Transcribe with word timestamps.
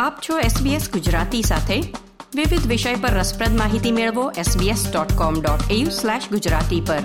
આપ 0.00 0.20
છો 0.20 0.40
SBS 0.40 0.92
ગુજરાતી 0.92 1.42
સાથે 1.42 1.82
વિવિધ 2.34 2.66
વિષય 2.66 2.94
પર 2.94 3.08
રસપ્રદ 3.08 3.56
માહિતી 3.56 3.92
મેળવો 3.92 4.30
sbs.com.au/gujarati 4.30 6.82
પર 6.86 7.00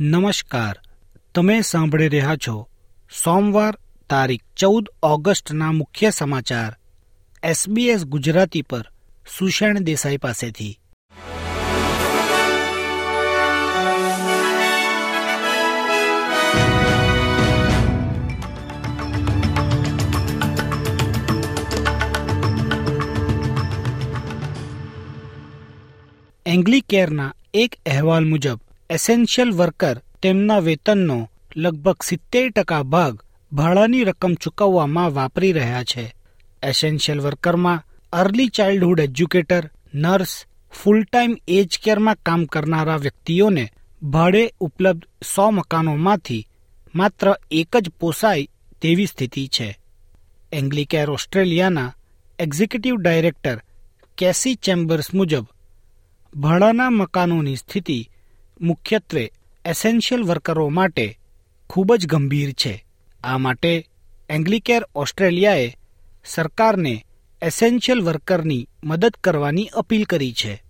નમસ્કાર 0.00 0.80
તમે 1.34 1.60
સાંભળી 1.60 2.08
રહ્યા 2.08 2.36
છો 2.36 2.68
સોમવાર 3.24 3.78
તારીખ 4.10 4.44
ચૌદ 4.56 4.88
ઓગસ્ટના 5.02 5.72
મુખ્ય 5.72 6.10
સમાચાર 6.10 6.76
SBS 7.42 8.04
ગુજરાતી 8.04 8.62
પર 8.62 8.90
સુષેણ 9.38 9.78
દેસાઈ 9.78 10.16
પાસેથી 10.16 10.79
એંગ્લિકેરના 26.51 27.33
એક 27.53 27.71
અહેવાલ 27.85 28.25
મુજબ, 28.25 28.59
એસેન્શિયલ 28.89 29.51
વર્કર 29.51 29.97
તેમના 30.21 30.59
વેતનનો 30.59 31.29
લગભગ 31.55 32.03
સિત્તેર 32.03 32.51
ટકા 32.51 32.83
ભાગ 32.83 33.23
ભાડાની 33.51 34.03
રકમ 34.03 34.33
ચૂકવવામાં 34.33 35.13
વાપરી 35.13 35.51
રહ્યા 35.51 35.83
છે. 35.83 36.13
Essential 36.63 37.19
વર્કરમાં 37.19 37.83
early 38.13 38.47
childhood 38.47 38.99
educator, 38.99 39.69
nurse 39.93 40.45
full 40.71 41.03
time 41.03 41.37
age 41.47 41.79
કેરમાં 41.83 42.15
કામ 42.25 42.45
કરનારા 42.45 42.95
વ્યક્તિઓને 42.95 43.65
ભાડે 44.03 44.53
ઉપલબ્ધ 44.59 45.07
સો 45.35 45.51
મકાનોમાંથી 45.51 46.47
માત્ર 46.95 47.35
એક 47.51 47.77
જ 47.77 47.89
પોસાય 47.99 48.47
તેવી 48.81 49.05
સ્થિતિ 49.05 49.47
છે. 49.47 49.79
એંગ્લિકેર 50.51 51.09
ઓસ્ટ્રેલિયાના 51.09 51.95
એક્ઝિક્યુટિવ 52.39 52.95
ડાયરેક્ટર 52.95 53.57
કેસી 54.17 54.55
ચેમ્બર્સ 54.55 55.13
મુજબ 55.13 55.45
ભાડાના 56.35 56.89
મકાનોની 56.89 57.55
સ્થિતિ 57.55 58.09
મુખ્યત્વે 58.61 59.31
એસેન્શિયલ 59.65 60.23
વર્કરો 60.23 60.69
માટે 60.69 61.19
ખૂબ 61.69 61.95
જ 61.95 62.07
ગંભીર 62.07 62.51
છે. 62.51 62.85
આ 63.23 63.37
માટે 63.37 63.87
એંગ્લિકેર 64.29 64.85
ઓસ્ટ્રેલિયાએ 64.95 65.77
સરકારને 66.25 67.05
એસેન્શિયલ 67.41 68.01
વર્કરની 68.01 68.67
મદદ 68.83 69.09
કરવાની 69.23 69.65
અપીલ 69.65 70.03
કરી 70.03 70.33
છે. 70.33 70.63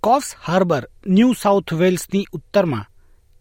કોફ્સ 0.00 0.34
હાર્બર, 0.44 0.88
ન્યૂ 1.06 1.32
સાઉથ 1.32 1.74
વેલ્સની 1.74 2.26
ઉત્તરમાં, 2.32 2.86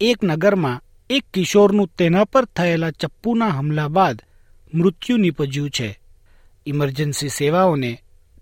એક 0.01 0.23
નગરમાં 0.23 0.83
એક 1.09 1.23
કિશોરનું 1.33 1.87
તેના 1.87 2.23
પર 2.23 2.45
થયેલા 2.45 2.91
ચપ્પુના 2.91 3.47
હુમલા 3.47 3.87
બાદ 3.87 4.21
મૃત્યુ 4.73 5.17
નીપજ્યું 5.17 5.69
છે. 5.69 5.99
ઇમરજન્સી 6.65 7.29
સેવાઓને 7.29 8.01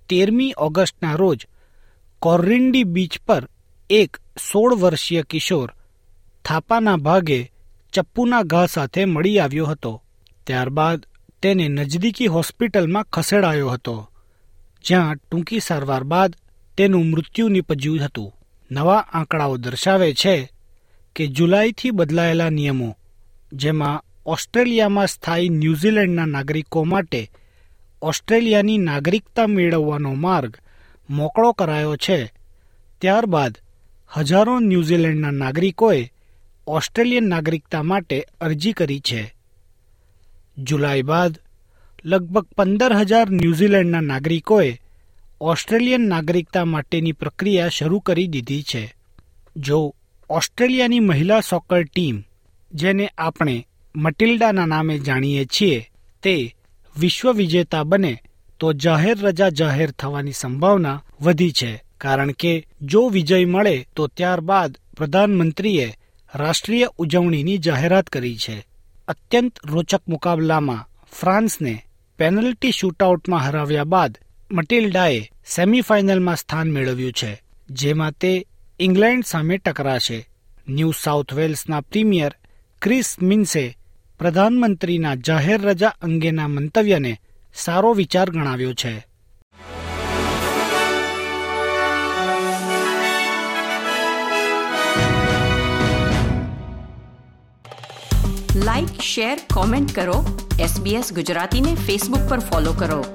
તેરમી 0.10 0.54
ઓગસ્ટના 0.58 1.14
રોજ 1.14 1.48
કોર્રિન્ડી 2.22 2.84
બીચ 2.84 3.20
પર 3.26 3.50
એક 3.90 4.18
સોળ 4.52 4.76
વર્ષીય 4.76 5.24
કિશોર 5.24 5.74
થાપાના 6.46 6.96
ભાગે 6.96 7.52
ચપ્પુના 7.94 8.42
ઘા 8.42 8.66
સાથે 8.66 9.06
મળી 9.06 9.40
આવ્યો 9.40 9.66
હતો. 9.66 10.04
ત્યારબાદ 10.48 11.06
તેને 11.42 11.68
નજદીકી 11.68 12.28
હોસ્પિટલમાં 12.28 13.04
ખસેડાયો 13.04 13.70
હતો, 13.70 14.12
જ્યાં 14.86 15.16
ટૂંકી 15.16 15.60
સારવાર 15.60 16.04
બાદ 16.04 16.36
તેનું 16.78 17.10
મૃત્યુ 17.10 17.48
નિપજ્યું 17.48 18.06
હતું. 18.06 18.34
નવા 18.72 18.98
આંકડાઓ 18.98 19.58
દર્શાવે 19.58 20.14
છે 20.14 20.52
કે 21.16 21.28
જુલાઈથી 21.28 21.92
બદલાયેલા 21.92 22.50
નિયમો, 22.50 22.98
જેમાં 23.54 24.04
ઓસ્ટ્રેલિયામાં 24.26 25.08
સ્થાયી 25.08 25.50
ન્યૂઝીલેન્ડના 25.50 26.26
નાગરિકો 26.26 26.84
માટે 26.84 27.30
ઓસ્ટ્રેલિયાની 28.02 28.78
નાગરિકતા 28.78 29.48
મેળવવાનો 29.48 30.14
માર્ગ 30.14 30.58
મોકળો 31.10 31.52
કરાયો 31.52 31.96
છે. 31.96 32.34
ત્યારબાદ 33.02 33.58
હજારો 34.18 34.60
ન્યૂઝીલેન્ડના 34.60 35.32
નાગરિકોએ 35.32 36.12
ઓસ્ટ્રેલિયન 36.68 37.24
નાગરિકતા 37.24 37.84
માટે 37.84 38.26
અરજી 38.42 38.74
કરી 38.74 39.00
છે. 39.00 39.36
જુલાઈ 40.58 41.02
બાદ 41.02 41.40
લગભગ 42.06 42.44
પંદર 42.44 42.94
હજાર 42.94 43.30
ન્યૂઝીલેન્ડના 43.30 44.02
નાગરિકોએ 44.02 44.80
ઓસ્ટ્રેલિયન 45.42 46.02
નાગરિકતા 46.02 46.66
માટેની 46.66 47.12
પ્રક્રિયા 47.12 47.70
શરૂ 47.70 48.00
કરી 48.00 48.28
દીધી 48.28 48.64
છે. 48.64 48.96
જો 49.58 49.96
ઓસ્ટ્રેલિયાની 50.30 51.00
મહિલા 51.00 51.40
સોકર 51.40 51.84
ટીમ, 51.84 52.24
જેને 52.74 53.12
આપણે 53.18 53.68
મટિલ્ડાના 53.96 54.66
નામે 54.66 55.00
જાણીએ 55.00 55.46
છીએ, 55.46 55.90
તે 56.24 56.56
વિશ્વ 57.00 57.34
વિજેતા 57.34 57.84
બને 57.84 58.24
તો 58.60 58.74
જાહેર 58.74 59.18
રજા 59.20 59.50
જાહેર 59.50 59.92
થવાની 59.92 60.32
સંભાવના 60.32 61.04
વધી 61.22 61.52
છે. 61.52 61.84
કારણ 61.98 62.32
કે 62.32 62.68
જો 62.82 63.10
વિજય 63.10 63.46
મળે, 63.46 63.88
તો 63.96 64.08
ત્યારબાદ 64.08 64.78
પ્રધાનમંત્રીએ 64.98 65.94
રાષ્ટ્રીય 66.36 66.88
ઉજવણીની 66.98 67.58
જાહેરાત 67.58 68.08
કરી 68.08 68.38
છે. 68.38 68.68
અત્યંત 69.08 69.60
રોચક 69.66 70.02
મુકાબલામાં 70.08 70.88
ફ્રાન્સને 71.14 71.84
પેનલ્ટી 72.18 72.72
શૂટઆઉટમાં 72.72 73.44
હરાવ્યા 73.44 73.84
બાદ 73.84 74.18
મટિલ્ડાએ 74.52 75.32
સેમીફાઇનલમાં 75.46 76.36
સ્થાન 76.36 76.72
મેળવ્યું 76.72 77.12
છે, 77.12 77.42
જેમાં 77.70 78.12
તે 78.12 78.46
ઇંગ્લેન્ડ 78.80 79.26
સામે 79.26 79.58
ટકરાશે. 79.58 80.28
ન્યૂ 80.70 80.92
સાઉથ 80.92 81.34
વેલ્સના 81.34 81.82
પ્રીમિયર 81.82 82.34
ક્રિસ 82.82 83.16
મિન્સે 83.22 83.78
પ્રધાનમંત્રીના 84.20 85.16
જાહેર 85.16 85.62
રજા 85.62 85.88
અંગેના 86.02 86.48
મંતવ્યને 86.48 87.22
સારો 87.58 87.94
વિચાર 87.94 88.30
ગણાવ્યો 88.30 88.74
છે. 88.74 89.08
લાઇક 98.56 99.02
શેર 99.02 99.38
કોમેન્ટ 99.54 99.96
કરો. 99.96 100.50
એસબીએસ 100.60 101.14
ગુજરાતીને 101.14 101.76
ફેસબુક 101.76 102.30
પર 102.30 102.40
ફોલો 102.40 102.74
કરો. 102.74 103.06